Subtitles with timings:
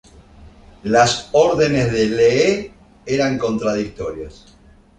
[0.81, 2.73] Las órdenes de Lee
[3.05, 4.57] eran contradictorias.